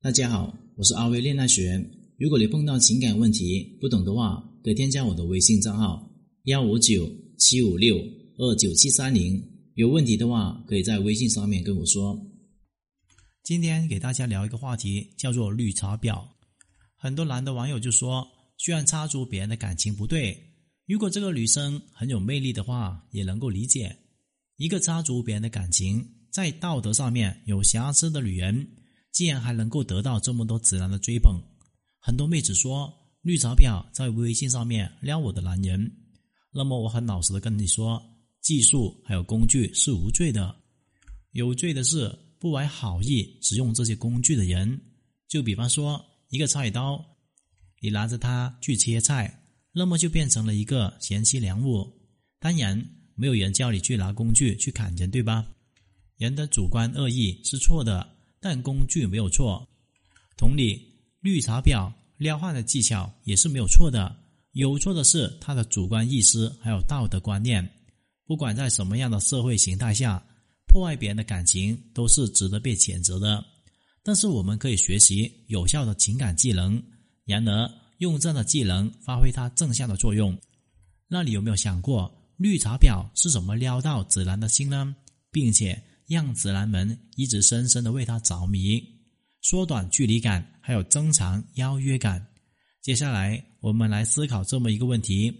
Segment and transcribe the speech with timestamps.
[0.00, 1.84] 大家好，我是阿威恋爱学。
[2.18, 6.08] 如果你碰到情感问题不懂的话，可以添加我的微信账号
[6.44, 7.96] 幺五九七五六
[8.36, 9.42] 二九七三零。
[9.74, 12.16] 有问题的话，可以在微信上面跟我说。
[13.42, 16.24] 今天给大家聊一个话题，叫做绿茶婊。
[16.96, 18.24] 很多男的网友就说，
[18.56, 20.38] 虽然插足别人的感情不对，
[20.86, 23.96] 如果这个女生很有魅力的话，也能够理解。
[24.58, 28.64] 一个插足别人的感情，在道德上面有瑕疵的女人，
[29.18, 31.42] 竟然还能够得到这么多直男的追捧。
[31.98, 32.88] 很多妹子说，
[33.20, 35.92] 绿茶婊在微信上面撩我的男人。
[36.52, 38.00] 那么我很老实的跟你说，
[38.40, 40.54] 技术还有工具是无罪的，
[41.32, 44.80] 有罪的是不怀好意使用这些工具的人。
[45.26, 47.04] 就比方说，一个菜刀，
[47.80, 49.42] 你拿着它去切菜，
[49.72, 51.92] 那么就变成了一个贤妻良母。
[52.38, 52.88] 当然。
[53.20, 55.44] 没有人叫你去拿工具去砍人，对吧？
[56.18, 58.08] 人的主观恶意是错的，
[58.40, 59.66] 但工具没有错。
[60.36, 60.80] 同理，
[61.20, 64.14] 绿茶婊撩汉的技巧也是没有错的，
[64.52, 67.68] 有错的是他的主观意识还有道德观念。
[68.26, 70.22] 不管在什么样的社会形态下，
[70.66, 73.44] 破坏别人的感情都是值得被谴责的。
[74.02, 76.82] 但是我们可以学习有效的情感技能，
[77.24, 80.36] 然而用这样的技能发挥它正向的作用。
[81.08, 82.14] 那你有没有想过？
[82.36, 84.94] 绿茶婊是怎么撩到直男的心呢？
[85.32, 88.82] 并且让直男们一直深深的为他着迷，
[89.42, 92.26] 缩短距离感，还有增强邀约感。
[92.80, 95.30] 接下来我们来思考这么一个问题：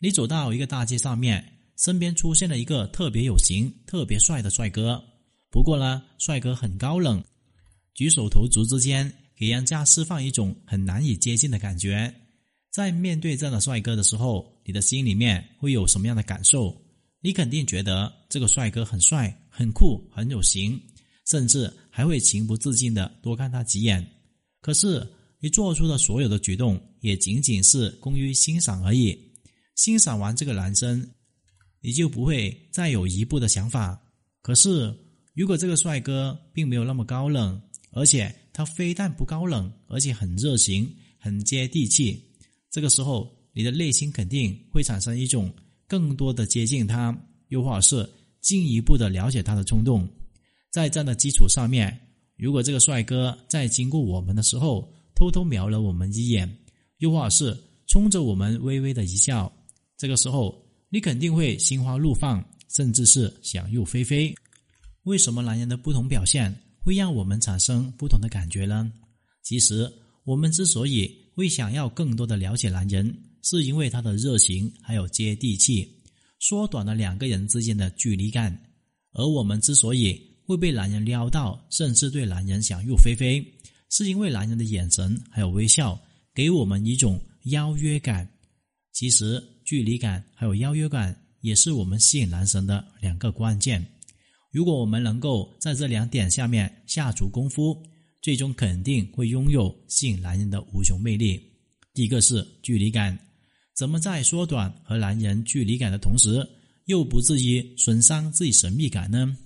[0.00, 1.44] 你走到一个大街上面，
[1.76, 5.00] 身边出现了一个特别有型、特别帅的帅哥。
[5.50, 7.22] 不过呢，帅哥很高冷，
[7.94, 12.12] 举手投足之间给人家释放一种很难以接近的感觉。
[12.72, 16.76] 在面对这样的帅哥的时候，你的心里面会有什么样的感受？
[17.20, 20.80] 你肯定觉得这个帅哥很帅、很酷、很有型，
[21.26, 24.06] 甚至还会情不自禁的多看他几眼。
[24.60, 25.06] 可是
[25.40, 29.18] 你做出的所有的举动，也仅仅是功于欣赏而已。
[29.74, 31.08] 欣赏完这个男生，
[31.80, 34.00] 你就不会再有一步的想法。
[34.42, 34.94] 可是
[35.34, 37.60] 如果这个帅哥并没有那么高冷，
[37.92, 42.20] 而且他非但不高冷，而且很热情、很接地气。
[42.70, 45.52] 这个时候，你的内心肯定会产生一种
[45.88, 47.16] 更多的接近他，
[47.48, 48.08] 又或者是
[48.40, 50.08] 进一步的了解他的冲动。
[50.70, 51.98] 在这样的基础上面，
[52.36, 56.48] 如果这个帅哥在经过我们的时候偷偷瞄了我们一眼，
[56.98, 57.56] 又或者是
[57.86, 59.50] 冲着我们微微的一笑，
[59.96, 64.32] 这个时候你肯定会心花怒放，甚至是想入非非。
[65.04, 68.92] 为什么男人的不同表现会让我们产生不同的感觉呢？
[69.42, 69.90] 其实，
[70.24, 73.10] 我们之所以会想要更多的了解男人，
[73.42, 75.88] 是因为他的热情还有接地气，
[76.38, 78.56] 缩短了两个人之间的距离感。
[79.12, 83.44] 而我们之所以会被男人撩到，甚至对男人想入非非，
[83.90, 86.00] 是因为男人的眼神还有微笑
[86.34, 88.28] 给我们一种邀约感。
[88.92, 93.84] 其实，距离感还有邀约感也是我们吸引男神的两个关键。
[94.50, 97.76] 如果我们能够在这两点下面下足功夫。
[98.20, 101.40] 最终肯定会拥有吸引男人的无穷魅力。
[101.94, 103.16] 第一个是距离感，
[103.78, 106.44] 怎么在缩短和男人距离感的同时，
[106.86, 109.36] 又不至于损伤自己神秘感呢？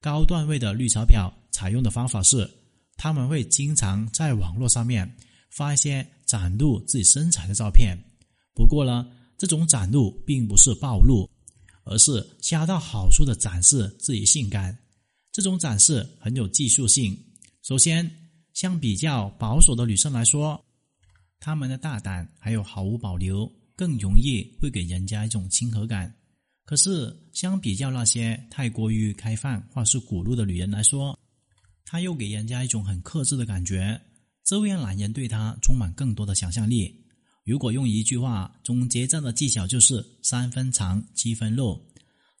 [0.00, 2.50] 高段位的绿茶婊采用的方法是，
[2.96, 5.14] 他们会经常在网络上面
[5.50, 7.94] 发一些展露自己身材的照片。
[8.54, 11.30] 不过呢，这种展露并不是暴露，
[11.84, 14.74] 而是恰到好处的展示自己性感。
[15.32, 17.14] 这种展示很有技术性。
[17.60, 18.10] 首先，
[18.54, 20.58] 相比较保守的女生来说，
[21.38, 26.12] 她们的大胆还有毫无保留，更容易会给人家一种亲和感。
[26.64, 31.16] 可是，相比较那些太过于开放或是古露的女人来说，
[31.84, 34.00] 她又给人家一种很克制的感觉，
[34.44, 36.92] 这会让男人对她充满更多的想象力。
[37.44, 41.80] 如果用一句话总结这样的技巧，就是三分长七分肉。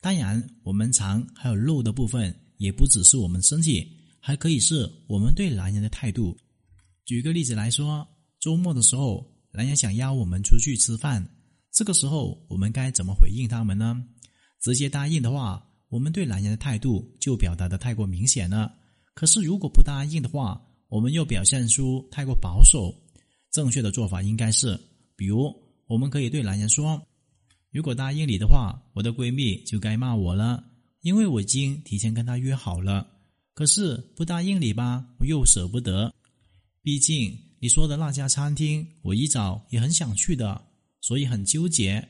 [0.00, 3.86] 当然，我们长还有肉的部分，也不只是我们身体。
[4.26, 6.34] 还可以是我们对男人的态度。
[7.04, 8.08] 举个例子来说，
[8.40, 11.24] 周末的时候，男人想邀我们出去吃饭，
[11.70, 14.04] 这个时候我们该怎么回应他们呢？
[14.60, 18.74] 直接答应的话，我们对男人的态度就表达的太过明显了。
[19.14, 22.92] 可是如果不答应的话，我们又表现出太过保守。
[23.52, 24.76] 正确的做法应该是，
[25.14, 25.54] 比如
[25.86, 27.00] 我们可以对男人说
[27.70, 30.64] ：“如果答应你的话，我的闺蜜就该骂我了，
[31.02, 33.06] 因为我已经提前跟她约好了。”
[33.54, 36.12] 可是不答应你吧，我又舍不得。
[36.82, 40.62] 毕竟你说的那家餐厅，我一早也很想去的，
[41.00, 42.06] 所以很纠结。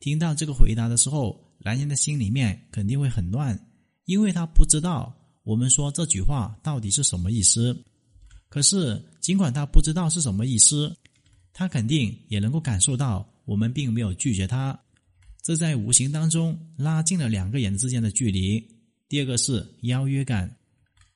[0.00, 3.58] 听到这个回答的时候，男人的心里面肯定会很乱，
[4.04, 7.74] 因为他不知道我们说这句话到底是什么意思。
[8.50, 10.94] 可是尽管他不知道是什么意思，
[11.54, 14.78] 他肯定也能够感受到我们并没有拒绝他，
[15.42, 18.62] 这在无形当中拉近了两个人之间的距离。
[19.08, 20.54] 第二个是邀约感，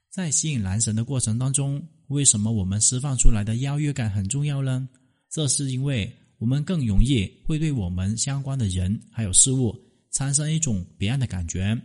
[0.08, 4.86] 在吸引男神的过程当中，为什么我们释放出来的邀约感很重要呢？
[5.30, 9.74] 这是因为我们更容易会对我们相关的人还有事物
[10.10, 11.76] 产生一种别样的感觉。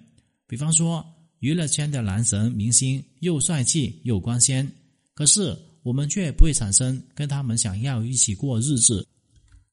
[0.45, 1.05] 比方说，
[1.39, 4.69] 娱乐圈的男神明星又帅气又光鲜，
[5.13, 9.07] 可是我们却不会产生跟他们想要一起过日子、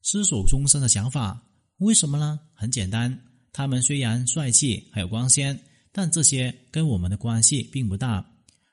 [0.03, 1.41] 厮守终生的想法。
[1.79, 2.39] 为什么呢？
[2.53, 3.19] 很简单，
[3.51, 5.59] 他们虽然帅气还有光鲜，
[5.91, 8.25] 但这些跟我们的关系并不大。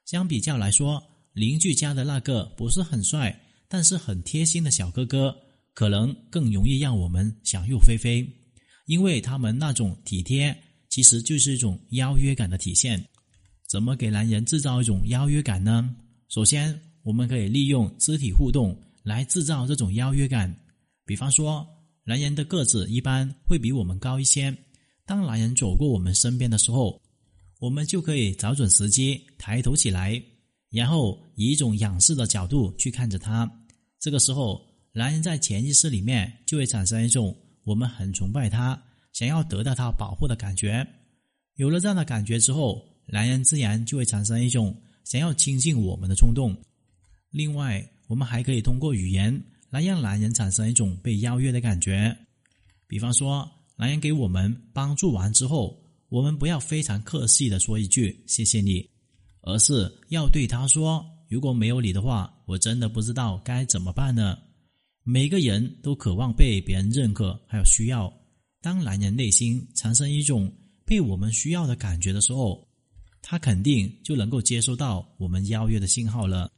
[0.04, 1.02] 相比较来说，
[1.32, 3.38] 邻居家的那个不是很帅。
[3.68, 5.34] 但是很贴心的小哥哥，
[5.72, 8.22] 可能更容易让我们想入非非，
[8.84, 10.54] 因为他们那种体贴，
[10.90, 13.02] 其实就是一种邀约感的体现。
[13.66, 15.96] 怎么给男人制造一种邀约感呢？
[16.28, 20.54] 首先，我们可以利用肢体互动来制造这种邀约感。
[21.06, 21.66] 比方说，
[22.04, 24.54] 男人的个子一般会比我们高一些，
[25.06, 27.00] 当男人走过我们身边的时候，
[27.58, 30.22] 我们就可以找准时机抬头起来，
[30.72, 33.48] 然后以一种仰视的角度去看着他。
[34.00, 34.60] 这个时候，
[34.92, 38.82] 男人在潜意识里面就会产生一种我们很崇拜他，
[39.12, 40.84] 想要得到他保护的感觉。
[41.56, 44.74] 有了这样的感觉之后，男人自然就会产生一种
[45.04, 46.56] 想要亲近我们的冲动。
[47.30, 52.16] 另外，我们还可以通过语言来让男人产生一种被邀约的感觉。
[52.86, 55.78] 比方说，男人给我们帮助完之后，
[56.08, 58.86] 我们不要非常客气的说一句“谢谢你”，
[59.42, 61.04] 而是要对他说。
[61.28, 64.36] 如果没有你的话，我真的不知道该怎么办呢。
[65.02, 68.12] 每个人都渴望被别人认可，还有需要。
[68.60, 70.52] 当男人内心产生一种
[70.84, 72.68] 被我们需要的感觉的时候，
[73.22, 76.50] 他肯定就能够接收到我们邀约的信号了。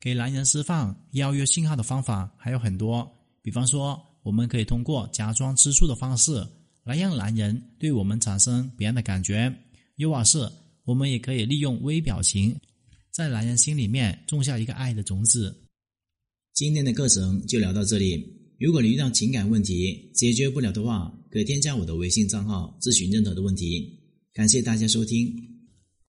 [0.00, 3.06] 给男人释放邀约信号的方法还有很多，
[3.42, 6.42] 比方说，我们可以通过假装吃醋的方式
[6.82, 9.52] 来让男人对我们产生别样的感觉，
[9.96, 10.50] 又或是
[10.88, 12.56] 我们也可以利用微表情。
[13.10, 15.54] 在男人心里面种下一个爱的种子。
[16.54, 18.24] 今天的课程就聊到这里。
[18.58, 23.98] 如果你遇到情感问题解决不了的话，可以添加我的微信账号咨询任何的问题。
[24.32, 25.47] 感谢大家收听。